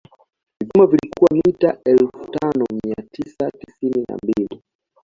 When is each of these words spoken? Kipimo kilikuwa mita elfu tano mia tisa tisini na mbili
Kipimo 0.57 0.87
kilikuwa 0.87 1.41
mita 1.45 1.77
elfu 1.85 2.31
tano 2.31 2.65
mia 2.83 2.95
tisa 3.11 3.51
tisini 3.51 4.05
na 4.09 4.17
mbili 4.23 4.59